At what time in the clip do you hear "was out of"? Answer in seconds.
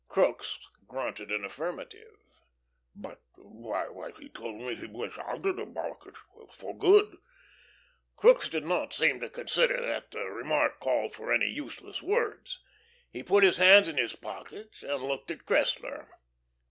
4.87-5.55